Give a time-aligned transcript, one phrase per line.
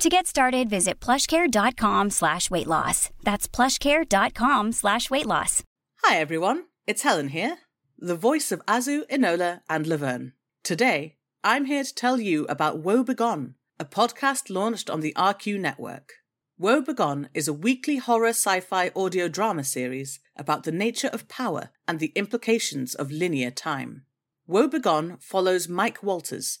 [0.00, 3.10] To get started, visit plushcare.com slash weight loss.
[3.22, 5.62] That's plushcare.com slash weight loss.
[6.02, 7.58] Hi everyone, it's Helen here,
[7.98, 10.32] the voice of Azu, Enola, and Laverne.
[10.64, 15.60] Today, I'm here to tell you about Woe Begone, a podcast launched on the RQ
[15.60, 16.14] network.
[16.56, 21.28] Woe Begone is a weekly horror sci fi audio drama series about the nature of
[21.28, 24.06] power and the implications of linear time.
[24.46, 26.60] Woe Begone follows Mike Walters,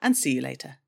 [0.00, 0.78] and see you later.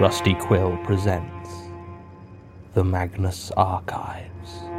[0.00, 1.50] Rusty Quill presents
[2.74, 4.73] The Magnus Archives.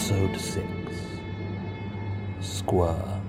[0.00, 0.64] Episode 6
[2.40, 3.19] Squirm.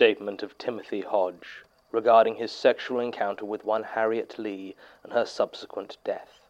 [0.00, 1.62] Statement of Timothy Hodge
[1.92, 4.74] regarding his sexual encounter with one Harriet Lee
[5.04, 6.40] and her subsequent death.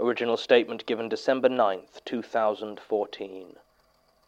[0.00, 3.56] Original statement given December 9th, 2014.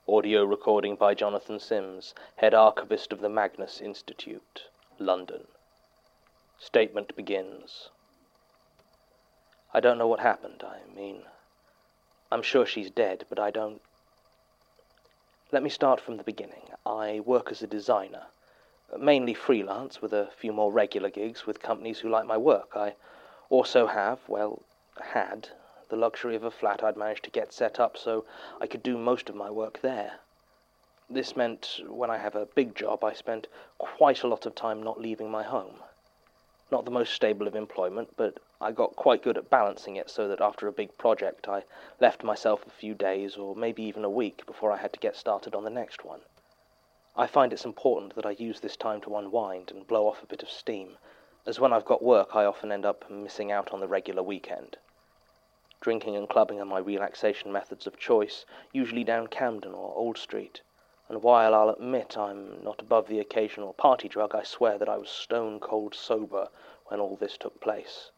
[0.07, 4.67] Audio recording by Jonathan Sims, head archivist of the Magnus Institute,
[5.01, 5.49] London.
[6.61, 7.89] Statement begins.
[9.75, 10.63] I don't know what happened.
[10.65, 11.23] I mean,
[12.31, 13.83] I'm sure she's dead, but I don't.
[15.53, 16.63] Let me start from the beginning.
[16.87, 18.27] I work as a designer,
[18.97, 22.77] mainly freelance, with a few more regular gigs with companies who like my work.
[22.77, 22.95] I
[23.49, 24.63] also have, well,
[25.03, 25.49] had,
[25.89, 28.25] the luxury of a flat I'd managed to get set up so
[28.61, 30.21] I could do most of my work there.
[31.09, 34.81] This meant when I have a big job, I spent quite a lot of time
[34.81, 35.81] not leaving my home.
[36.73, 40.29] Not the most stable of employment, but I got quite good at balancing it so
[40.29, 41.65] that after a big project I
[41.99, 45.17] left myself a few days or maybe even a week before I had to get
[45.17, 46.21] started on the next one.
[47.17, 50.27] I find it's important that I use this time to unwind and blow off a
[50.27, 50.97] bit of steam,
[51.45, 54.77] as when I've got work I often end up missing out on the regular weekend.
[55.81, 60.63] Drinking and clubbing are my relaxation methods of choice, usually down Camden or Old Street
[61.11, 64.97] and while I'll admit I'm not above the occasional party drug, I swear that I
[64.97, 66.49] was stone cold sober
[66.87, 68.13] when all this took place.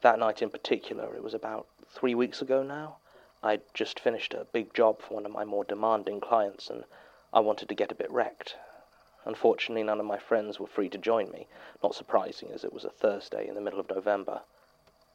[0.00, 2.98] That night in particular, it was about three weeks ago now,
[3.42, 6.84] I'd just finished a big job for one of my more demanding clients, and
[7.32, 8.56] I wanted to get a bit wrecked.
[9.24, 11.48] Unfortunately, none of my friends were free to join me,
[11.82, 14.42] not surprising as it was a Thursday in the middle of November,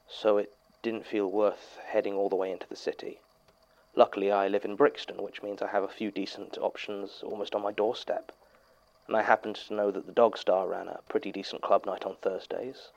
[0.09, 3.21] so it didn't feel worth heading all the way into the city.
[3.99, 7.61] Luckily, I live in Brixton, which means I have a few decent options almost on
[7.61, 8.31] my doorstep.
[9.07, 12.06] And I happened to know that the Dog Star ran a pretty decent club night
[12.06, 12.91] on Thursdays.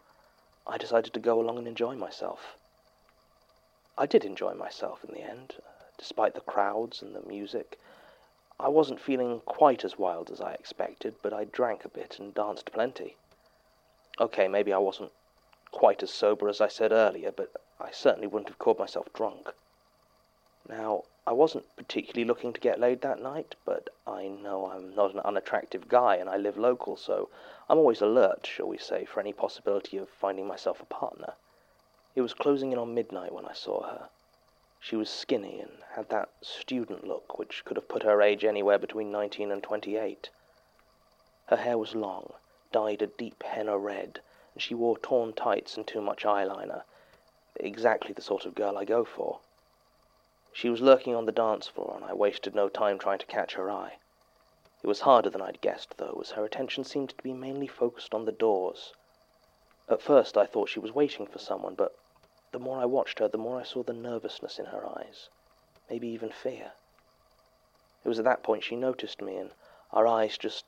[0.65, 2.57] I decided to go along and enjoy myself.
[3.99, 5.57] I did enjoy myself in the end,
[5.99, 7.81] despite the crowds and the music.
[8.61, 12.33] I wasn't feeling quite as wild as I expected, but I drank a bit and
[12.33, 13.17] danced plenty.
[14.21, 15.11] Okay, maybe I wasn't
[15.73, 17.51] quite as sober as I said earlier, but
[17.81, 19.53] I certainly wouldn't have called myself drunk.
[20.69, 25.13] Now, I wasn't particularly looking to get laid that night, but I know I'm not
[25.13, 27.29] an unattractive guy and I live local, so
[27.69, 31.35] I'm always alert, shall we say, for any possibility of finding myself a partner.
[32.15, 34.09] It was closing in on midnight when I saw her.
[34.81, 38.79] She was skinny and had that student look which could have put her age anywhere
[38.79, 40.31] between 19 and 28.
[41.47, 42.35] Her hair was long,
[42.73, 44.21] dyed a deep henna red,
[44.55, 46.83] and she wore torn tights and too much eyeliner.
[47.57, 49.41] Exactly the sort of girl I go for.
[50.55, 53.55] She was lurking on the dance floor, and I wasted no time trying to catch
[53.55, 53.97] her eye.
[54.83, 58.13] It was harder than I'd guessed, though, as her attention seemed to be mainly focused
[58.13, 58.93] on the doors.
[59.89, 61.97] At first I thought she was waiting for someone, but
[62.51, 65.31] the more I watched her, the more I saw the nervousness in her eyes,
[65.89, 66.73] maybe even fear.
[68.05, 69.53] It was at that point she noticed me, and
[69.91, 70.67] our eyes just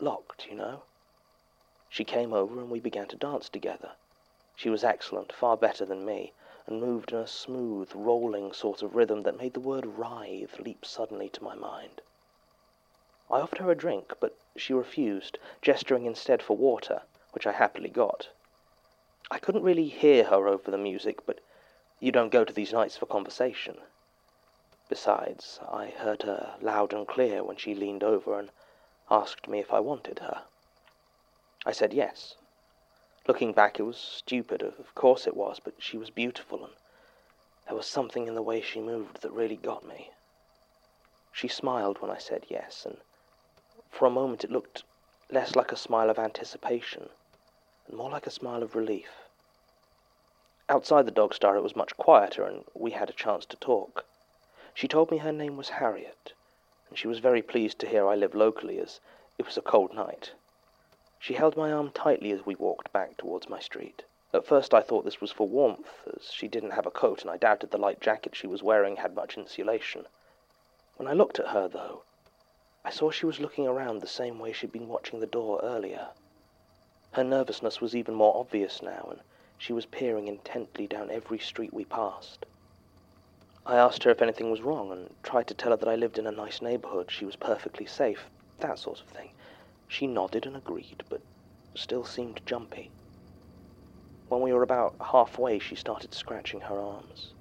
[0.00, 0.82] locked, you know.
[1.88, 3.92] She came over and we began to dance together.
[4.56, 6.32] She was excellent, far better than me,
[6.70, 10.86] and moved in a smooth, rolling sort of rhythm that made the word writhe leap
[10.86, 12.00] suddenly to my mind.
[13.28, 17.02] I offered her a drink, but she refused, gesturing instead for water,
[17.32, 18.28] which I happily got.
[19.30, 21.40] I couldn't really hear her over the music, but
[22.00, 23.78] you don't go to these nights for conversation.
[24.88, 28.50] Besides, I heard her loud and clear when she leaned over and
[29.10, 30.42] asked me if I wanted her.
[31.66, 32.36] I said yes.
[33.30, 36.72] Looking back, it was stupid, of course it was, but she was beautiful, and
[37.64, 40.10] there was something in the way she moved that really got me.
[41.30, 43.00] She smiled when I said yes, and
[43.88, 44.82] for a moment it looked
[45.30, 47.08] less like a smile of anticipation
[47.86, 49.28] and more like a smile of relief.
[50.68, 54.06] Outside the dog star it was much quieter, and we had a chance to talk.
[54.74, 56.32] She told me her name was Harriet,
[56.88, 58.98] and she was very pleased to hear I lived locally, as
[59.38, 60.32] it was a cold night.
[61.22, 64.04] She held my arm tightly as we walked back towards my street.
[64.32, 67.30] At first I thought this was for warmth, as she didn't have a coat, and
[67.30, 70.06] I doubted the light jacket she was wearing had much insulation.
[70.96, 72.04] When I looked at her, though,
[72.86, 76.08] I saw she was looking around the same way she'd been watching the door earlier.
[77.12, 79.20] Her nervousness was even more obvious now, and
[79.58, 82.46] she was peering intently down every street we passed.
[83.66, 86.18] I asked her if anything was wrong, and tried to tell her that I lived
[86.18, 88.30] in a nice neighborhood, she was perfectly safe,
[88.60, 89.32] that sort of thing.
[89.92, 91.20] She nodded and agreed, but
[91.74, 92.92] still seemed jumpy.
[94.28, 97.34] When we were about halfway, she started scratching her arms.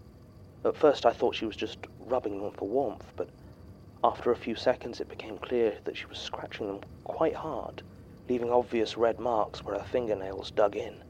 [0.64, 3.30] At first I thought she was just rubbing them for warmth, but
[4.04, 7.84] after a few seconds it became clear that she was scratching them quite hard
[8.28, 11.04] leaving obvious red marks where her fingernails dug in.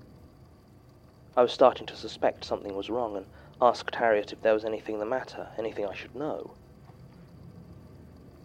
[1.38, 3.28] I was starting to suspect something was wrong and
[3.62, 6.56] asked Harriet if there was anything the matter, anything I should know.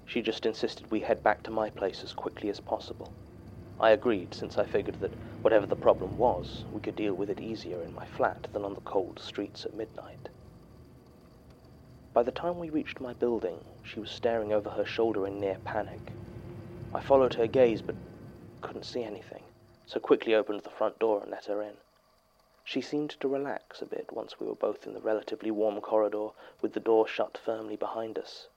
[0.06, 3.15] She just insisted we head back to my place as quickly as possible.
[3.81, 7.41] I agreed, since I figured that whatever the problem was, we could deal with it
[7.41, 10.29] easier in my flat than on the cold streets at midnight.
[12.12, 15.59] By the time we reached my building, she was staring over her shoulder in near
[15.65, 16.12] panic.
[16.93, 17.97] I followed her gaze, but
[18.61, 19.45] couldn't see anything,
[19.87, 21.79] so quickly opened the front door and let her in.
[22.62, 26.29] She seemed to relax a bit once we were both in the relatively warm corridor
[26.61, 28.49] with the door shut firmly behind us.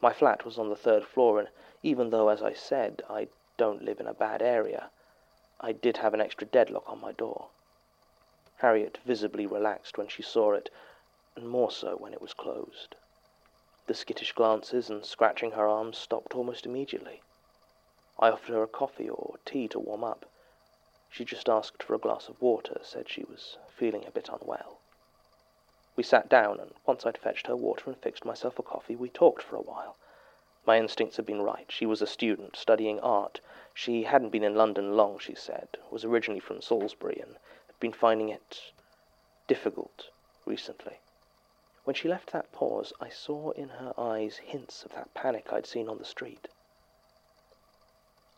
[0.00, 1.48] My flat was on the third floor, and
[1.82, 4.90] even though, as I said, I don't live in a bad area,
[5.60, 7.48] I did have an extra deadlock on my door.
[8.58, 10.70] Harriet visibly relaxed when she saw it,
[11.34, 12.94] and more so when it was closed.
[13.86, 17.22] The skittish glances and scratching her arms stopped almost immediately.
[18.18, 20.26] I offered her a coffee or tea to warm up.
[21.10, 24.77] She just asked for a glass of water, said she was feeling a bit unwell.
[25.98, 29.08] We sat down, and once I'd fetched her water and fixed myself a coffee, we
[29.08, 29.96] talked for a while.
[30.64, 31.66] My instincts had been right.
[31.72, 33.40] She was a student, studying art.
[33.74, 37.32] She hadn't been in London long, she said, was originally from Salisbury, and
[37.66, 38.70] had been finding it
[39.48, 40.10] difficult
[40.46, 41.00] recently.
[41.82, 45.66] When she left that pause, I saw in her eyes hints of that panic I'd
[45.66, 46.46] seen on the street.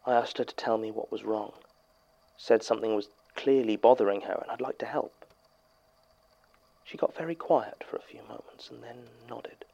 [0.06, 1.52] I asked her to tell me what was wrong.
[2.38, 5.19] Said something was clearly bothering her and I'd like to help.
[6.90, 9.64] She got very quiet for a few moments and then nodded.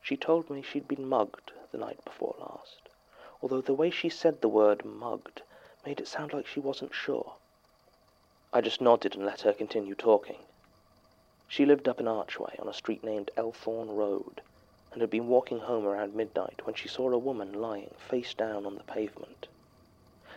[0.00, 2.88] She told me she'd been mugged the night before last,
[3.42, 5.42] although the way she said the word mugged
[5.84, 7.34] made it sound like she wasn't sure.
[8.52, 10.38] I just nodded and let her continue talking.
[11.48, 14.42] She lived up an archway on a street named Elthorn Road,
[14.92, 18.64] and had been walking home around midnight when she saw a woman lying face down
[18.64, 19.48] on the pavement.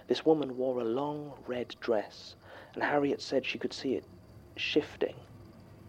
[0.07, 2.33] This woman wore a long red dress,
[2.73, 4.05] and Harriet said she could see it
[4.57, 5.13] shifting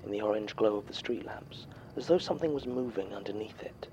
[0.04, 3.88] in the orange glow of the street lamps, as though something was moving underneath it.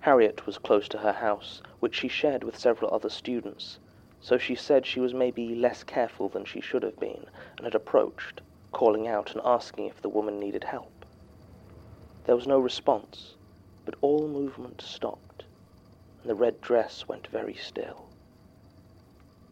[0.00, 3.78] Harriet was close to her house, which she shared with several other students,
[4.20, 7.74] so she said she was maybe less careful than she should have been, and had
[7.74, 8.40] approached,
[8.72, 11.04] calling out and asking if the woman needed help.
[12.24, 13.34] There was no response,
[13.84, 15.44] but all movement stopped,
[16.22, 18.07] and the red dress went very still.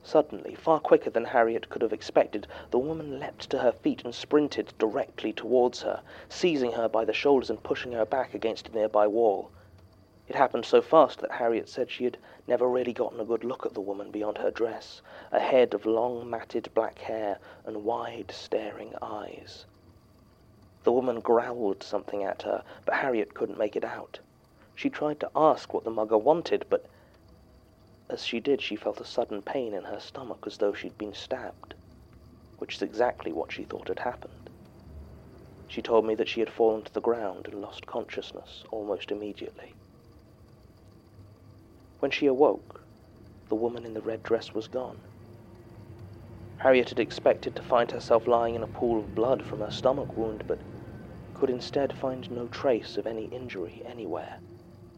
[0.08, 4.14] Suddenly, far quicker than Harriet could have expected, the woman leapt to her feet and
[4.14, 8.72] sprinted directly towards her, seizing her by the shoulders and pushing her back against a
[8.72, 9.50] nearby wall.
[10.28, 13.66] It happened so fast that Harriet said she had never really gotten a good look
[13.66, 18.30] at the woman beyond her dress, a head of long matted black hair and wide
[18.30, 19.66] staring eyes.
[20.84, 24.20] The woman growled something at her, but Harriet couldn't make it out.
[24.76, 26.86] She tried to ask what the mugger wanted, but
[28.08, 31.12] as she did, she felt a sudden pain in her stomach as though she'd been
[31.12, 31.74] stabbed,
[32.58, 34.48] which is exactly what she thought had happened.
[35.66, 39.74] She told me that she had fallen to the ground and lost consciousness almost immediately.
[41.98, 42.86] When she awoke,
[43.48, 45.00] the woman in the red dress was gone.
[46.58, 50.16] Harriet had expected to find herself lying in a pool of blood from her stomach
[50.16, 50.62] wound, but
[51.34, 54.38] could instead find no trace of any injury anywhere,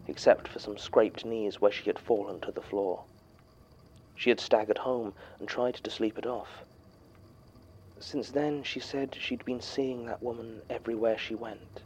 [0.08, 3.04] except for some scraped knees where she had fallen to the floor.
[4.14, 6.64] She had staggered home and tried to sleep it off.
[8.00, 11.82] Since then, she said she'd been seeing that woman everywhere she went.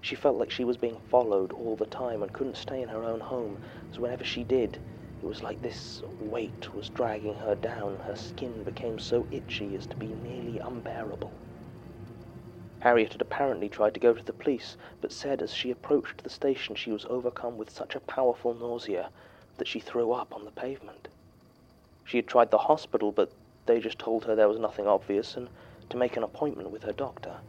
[0.00, 3.04] She felt like she was being followed all the time and couldn't stay in her
[3.04, 3.58] own home,
[3.90, 4.78] so whenever she did,
[5.20, 8.00] it was like this weight was dragging her down.
[8.00, 11.47] Her skin became so itchy as to be nearly unbearable.
[12.82, 16.30] Harriet had apparently tried to go to the police, but said as she approached the
[16.30, 19.10] station she was overcome with such a powerful nausea
[19.56, 21.08] that she threw up on the pavement.
[22.04, 23.32] She had tried the hospital, but
[23.66, 25.50] they just told her there was nothing obvious and
[25.90, 27.40] to make an appointment with her doctor.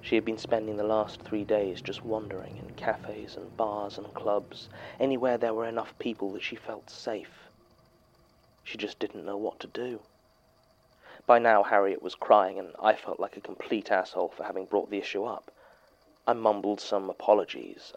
[0.00, 4.12] She had been spending the last three days just wandering in cafes and bars and
[4.12, 4.68] clubs,
[4.98, 7.48] anywhere there were enough people that she felt safe.
[8.64, 10.00] She just didn't know what to do.
[11.26, 14.90] By now, Harriet was crying, and I felt like a complete asshole for having brought
[14.90, 15.50] the issue up.
[16.26, 17.92] I mumbled some apologies.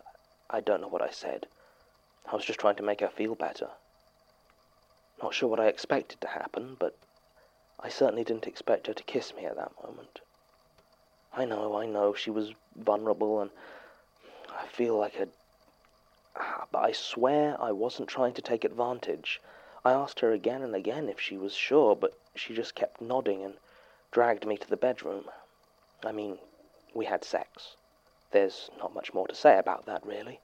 [0.49, 1.47] I don't know what I said.
[2.31, 3.69] I was just trying to make her feel better.
[5.21, 6.95] Not sure what I expected to happen, but
[7.79, 10.21] I certainly didn't expect her to kiss me at that moment.
[11.33, 13.51] I know, I know, she was vulnerable, and
[14.49, 15.27] I feel like a.
[16.71, 19.41] But I swear I wasn't trying to take advantage.
[19.85, 23.43] I asked her again and again if she was sure, but she just kept nodding
[23.43, 23.53] and
[24.09, 25.29] dragged me to the bedroom.
[26.03, 26.39] I mean,
[26.95, 27.75] we had sex.
[28.31, 30.39] There's not much more to say about that, really.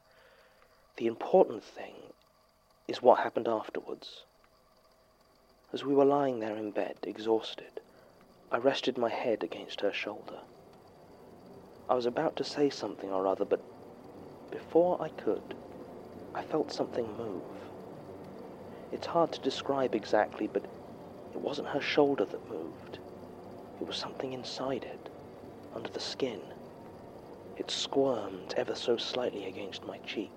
[0.98, 2.14] The important thing
[2.88, 4.26] is what happened afterwards.
[5.74, 7.82] As we were lying there in bed, exhausted,
[8.52, 10.42] I rested my head against her shoulder.
[11.90, 13.64] I was about to say something or other, but
[14.52, 15.56] before I could,
[16.36, 17.71] I felt something move.
[18.92, 20.64] It's hard to describe exactly, but
[21.34, 23.00] it wasn't her shoulder that moved.
[23.80, 25.10] It was something inside it,
[25.76, 26.42] under the skin.
[27.58, 30.32] It squirmed ever so slightly against my cheek.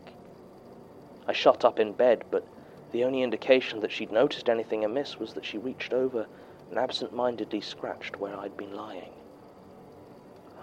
[1.27, 2.47] I shot up in bed, but
[2.93, 6.27] the only indication that she'd noticed anything amiss was that she reached over
[6.71, 9.11] and absent-mindedly scratched where I'd been lying.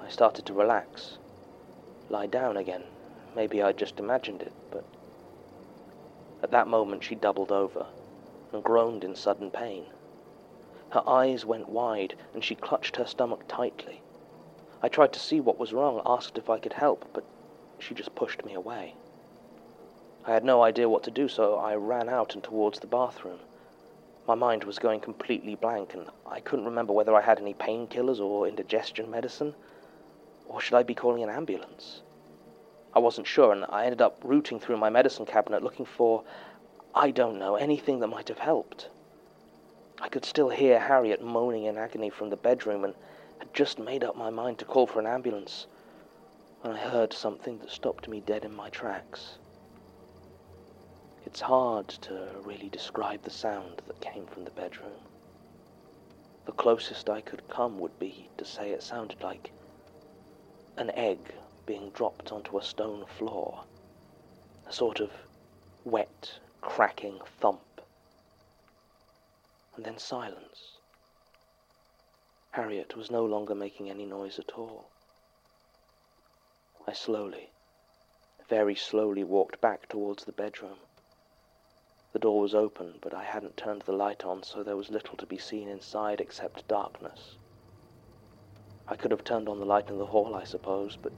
[0.03, 1.17] I started to relax,
[2.09, 2.83] lie down again.
[3.35, 4.85] Maybe I'd just imagined it, but
[6.41, 7.85] at that moment she doubled over
[8.51, 9.85] and groaned in sudden pain.
[10.89, 14.01] Her eyes went wide and she clutched her stomach tightly.
[14.81, 17.23] I tried to see what was wrong, asked if I could help, but
[17.79, 18.95] she just pushed me away.
[20.25, 23.39] I had no idea what to do, so I ran out and towards the bathroom.
[24.27, 28.19] My mind was going completely blank, and I couldn't remember whether I had any painkillers
[28.19, 29.55] or indigestion medicine.
[30.47, 32.01] Or should I be calling an ambulance?
[32.93, 36.23] I wasn't sure, and I ended up rooting through my medicine cabinet looking for,
[36.93, 38.89] I don't know, anything that might have helped.
[40.01, 42.93] I could still hear Harriet moaning in agony from the bedroom and
[43.39, 45.67] had just made up my mind to call for an ambulance
[46.61, 49.37] when I heard something that stopped me dead in my tracks.
[51.25, 54.99] It's hard to really describe the sound that came from the bedroom.
[56.45, 59.51] The closest I could come would be to say it sounded like
[60.77, 61.19] an egg
[61.71, 63.63] being dropped onto a stone floor,
[64.67, 65.09] a sort of
[65.85, 67.79] wet, cracking thump,
[69.77, 70.75] and then silence.
[72.51, 74.83] Harriet was no longer making any noise at all.
[76.85, 77.47] I slowly,
[78.49, 80.79] very slowly walked back towards the bedroom.
[82.11, 85.15] The door was open, but I hadn't turned the light on, so there was little
[85.15, 87.37] to be seen inside except darkness.
[88.89, 91.13] I could have turned on the light in the hall, I suppose, but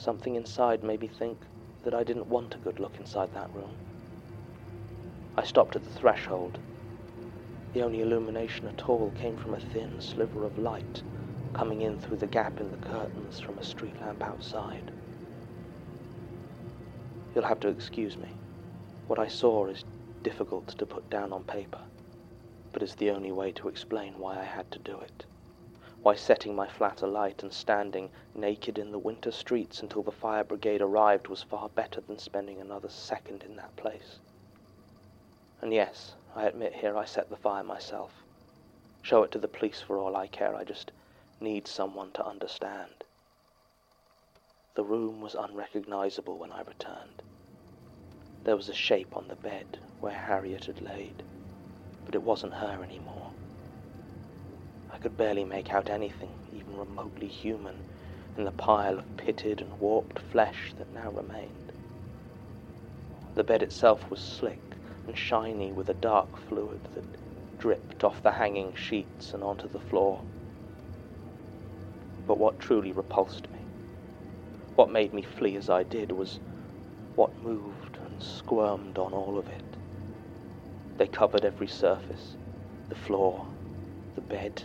[0.00, 1.36] something inside made me think
[1.84, 3.70] that I didn't want a good look inside that room.
[5.36, 6.58] I stopped at the threshold.
[7.74, 11.02] The only illumination at all came from a thin sliver of light
[11.52, 14.90] coming in through the gap in the curtains from a street lamp outside.
[17.34, 18.28] You'll have to excuse me.
[19.06, 19.84] What I saw is
[20.22, 21.80] difficult to put down on paper,
[22.72, 25.26] but it's the only way to explain why I had to do it
[26.02, 30.44] why setting my flat alight and standing naked in the winter streets until the fire
[30.44, 34.18] brigade arrived was far better than spending another second in that place.
[35.60, 38.12] And yes, I admit here I set the fire myself.
[39.02, 40.90] Show it to the police for all I care, I just
[41.38, 43.04] need someone to understand.
[44.74, 47.22] The room was unrecognizable when I returned.
[48.44, 51.22] There was a shape on the bed where Harriet had laid,
[52.06, 53.29] but it wasn't her anymore.
[54.92, 57.84] I could barely make out anything, even remotely human,
[58.36, 61.72] in the pile of pitted and warped flesh that now remained.
[63.34, 67.06] The bed itself was slick and shiny with a dark fluid that
[67.56, 70.24] dripped off the hanging sheets and onto the floor.
[72.26, 73.60] But what truly repulsed me,
[74.74, 76.40] what made me flee as I did, was
[77.14, 79.78] what moved and squirmed on all of it.
[80.98, 82.36] They covered every surface
[82.90, 83.46] the floor,
[84.14, 84.64] the bed,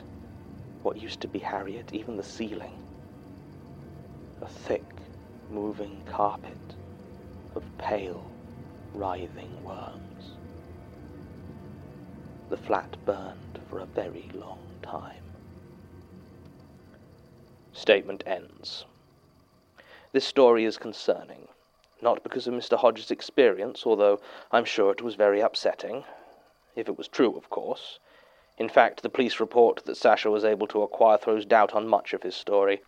[0.86, 2.77] what used to be Harriet, even the ceiling.
[4.44, 4.86] A thick,
[5.50, 6.75] moving carpet
[7.56, 8.24] of pale,
[8.94, 10.34] writhing worms.
[12.51, 15.24] The flat burned for a very long time.
[17.74, 18.86] Statement ends.
[20.12, 21.48] This story is concerning,
[22.00, 22.77] not because of Mr.
[22.77, 24.20] Hodge's experience, although
[24.51, 26.04] I'm sure it was very upsetting,
[26.75, 27.98] if it was true, of course.
[28.57, 32.13] In fact, the police report that Sasha was able to acquire throws doubt on much
[32.13, 32.81] of his story.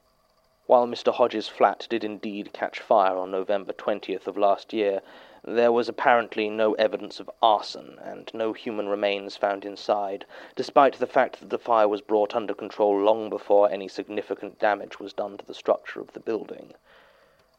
[0.66, 1.14] While Mr.
[1.14, 5.02] Hodge's flat did indeed catch fire on November 20th of last year,
[5.44, 11.06] there was apparently no evidence of arson, and no human remains found inside, despite the
[11.06, 15.38] fact that the fire was brought under control long before any significant damage was done
[15.38, 16.76] to the structure of the building.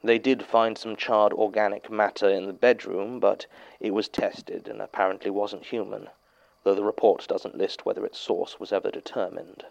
[0.03, 3.47] They did find some charred organic matter in the bedroom, but
[3.81, 6.09] it was tested and apparently wasn't human,
[6.69, 9.65] though the report doesn't list whether its source was ever determined.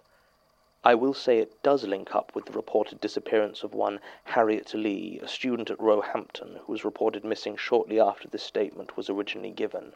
[0.84, 5.20] I will say it does link up with the reported disappearance of one Harriet Lee,
[5.22, 9.94] a student at Roehampton, who was reported missing shortly after this statement was originally given.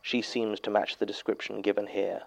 [0.00, 2.22] She seems to match the description given here.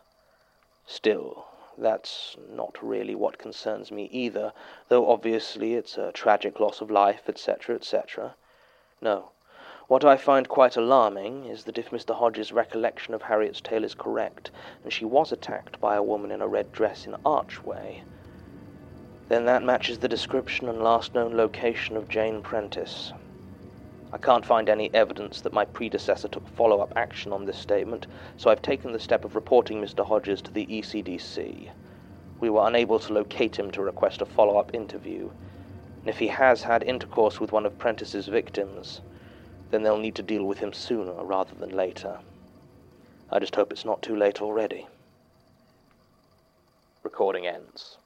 [0.86, 4.54] Still, that's not really what concerns me either,
[4.90, 8.36] though obviously it's a tragic loss of life, etc., etc.
[9.02, 9.32] No,
[9.90, 12.16] what I find quite alarming is that if Mr.
[12.16, 14.52] Hodge's recollection of Harriet's tale is correct,
[14.84, 18.04] and she was attacked by a woman in a red dress in Archway,
[19.30, 23.14] then that matches the description and last known location of Jane Prentice.
[24.12, 28.06] I can't find any evidence that my predecessor took follow up action on this statement,
[28.38, 30.06] so I've taken the step of reporting Mr.
[30.06, 31.72] Hodges to the ECDC.
[32.40, 35.32] We were unable to locate him to request a follow up interview,
[36.04, 39.02] and if he has had intercourse with one of Prentice's victims,
[39.72, 42.20] then they'll need to deal with him sooner rather than later.
[43.32, 44.88] I just hope it's not too late already.
[47.04, 47.98] Recording ends.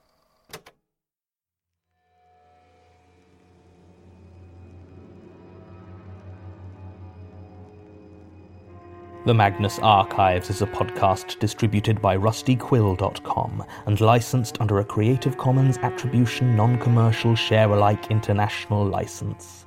[9.25, 15.77] The Magnus Archives is a podcast distributed by rustyquill.com and licensed under a Creative Commons
[15.77, 19.65] Attribution Non Commercial Share Alike International license.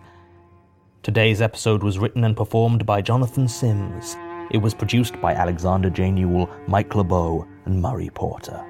[1.07, 4.17] Today's episode was written and performed by Jonathan Sims.
[4.51, 6.11] It was produced by Alexander J.
[6.11, 8.61] Newell, Mike LeBeau, and Murray Porter,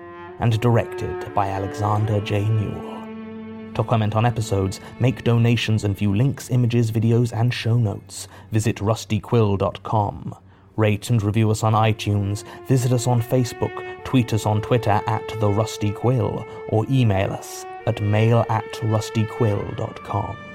[0.41, 2.47] and directed by Alexander J.
[2.47, 3.73] Newell.
[3.73, 8.77] To comment on episodes, make donations, and view links, images, videos, and show notes, visit
[8.77, 10.35] rustyquill.com.
[10.77, 15.27] Rate and review us on iTunes, visit us on Facebook, tweet us on Twitter at
[15.41, 20.46] The Rusty Quill, or email us at mail at rustyquill.com.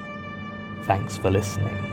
[0.83, 1.91] Thanks for listening.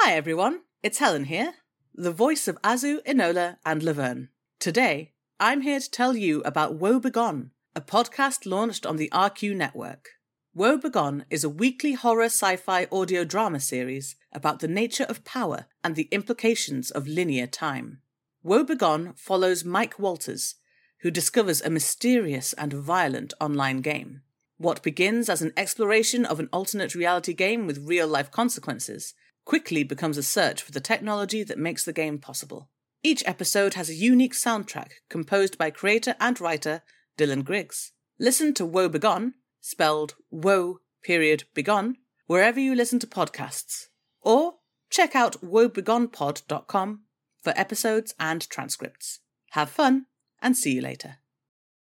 [0.00, 1.54] Hi everyone, it's Helen here,
[1.94, 4.28] the voice of Azu, Enola, and Laverne.
[4.58, 9.56] Today, I'm here to tell you about Woe Begone, a podcast launched on the RQ
[9.56, 10.10] network.
[10.54, 15.24] Woe Begone is a weekly horror sci fi audio drama series about the nature of
[15.24, 18.02] power and the implications of linear time.
[18.42, 20.56] Woe Begone follows Mike Walters,
[21.00, 24.20] who discovers a mysterious and violent online game.
[24.58, 29.14] What begins as an exploration of an alternate reality game with real life consequences
[29.46, 32.68] quickly becomes a search for the technology that makes the game possible.
[33.02, 36.82] Each episode has a unique soundtrack composed by creator and writer
[37.18, 37.92] Dylan Griggs.
[38.18, 41.96] Listen to Woe Begone, spelled woe period begone,
[42.26, 43.86] wherever you listen to podcasts.
[44.20, 44.54] Or
[44.90, 47.00] check out woebegonepod.com
[47.42, 49.20] for episodes and transcripts.
[49.50, 50.06] Have fun
[50.40, 51.18] and see you later.